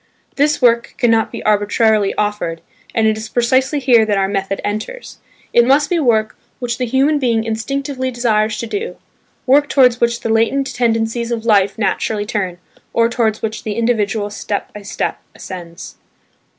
This 0.35 0.63
work 0.63 0.95
cannot 0.97 1.31
be 1.31 1.43
arbitrarily 1.43 2.15
offered, 2.15 2.61
and 2.95 3.05
it 3.05 3.17
is 3.19 3.29
precisely 3.29 3.77
here 3.79 4.03
that 4.03 4.17
our 4.17 4.27
method 4.27 4.59
enters; 4.63 5.19
it 5.53 5.63
must 5.63 5.91
be 5.91 5.99
work 5.99 6.35
which 6.57 6.79
the 6.79 6.87
human 6.87 7.19
being 7.19 7.43
instinctively 7.43 8.09
desires 8.09 8.57
to 8.57 8.65
do, 8.65 8.97
work 9.45 9.69
towards 9.69 10.01
which 10.01 10.21
the 10.21 10.29
latent 10.29 10.73
tendencies 10.73 11.29
of 11.31 11.45
life 11.45 11.77
naturally 11.77 12.25
turn, 12.25 12.57
or 12.93 13.09
towards 13.09 13.43
which 13.43 13.61
the 13.61 13.73
individual 13.75 14.31
step 14.31 14.73
by 14.73 14.81
step 14.81 15.19
ascends. 15.35 15.97